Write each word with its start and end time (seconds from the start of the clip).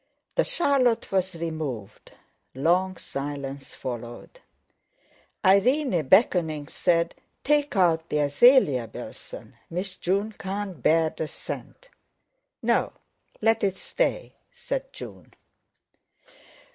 The 0.33 0.43
charlotte 0.43 1.11
was 1.11 1.35
removed. 1.35 2.13
Long 2.55 2.97
silence 2.97 3.75
followed. 3.75 4.39
Irene, 5.45 6.07
beckoning, 6.07 6.67
said: 6.69 7.13
"Take 7.43 7.75
out 7.75 8.09
the 8.09 8.17
azalea, 8.21 8.87
Bilson. 8.87 9.57
Miss 9.69 9.97
June 9.97 10.31
can't 10.31 10.81
bear 10.81 11.13
the 11.15 11.27
scent." 11.27 11.89
"No; 12.63 12.93
let 13.43 13.63
it 13.63 13.77
stay," 13.77 14.33
said 14.51 14.91
June. 14.91 15.35